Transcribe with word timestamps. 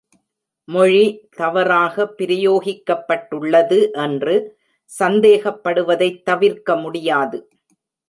மொழி 0.67 1.03
தவறாக 1.35 2.05
பிரயோகிக்கப்பட்டுள்ளது 2.17 3.79
என்று 4.01 4.35
சந்தேகப்படுவதைத் 4.99 6.21
தவிர்க்க 6.23 6.75
முடியாது. 6.75 7.39